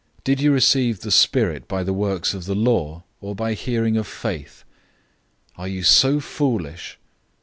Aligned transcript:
Did 0.23 0.41
you 0.41 0.51
receive 0.51 1.01
the 1.01 1.11
Spirit 1.11 1.67
by 1.67 1.83
the 1.83 1.93
works 1.93 2.33
of 2.33 2.45
the 2.45 2.55
law, 2.55 3.03
or 3.21 3.35
by 3.35 3.53
hearing 3.53 3.97
of 3.97 4.07
faith? 4.07 4.63
003:003 5.59 5.63
Are 5.63 5.67
you 5.67 5.83
so 5.83 6.19
foolish? 6.19 6.97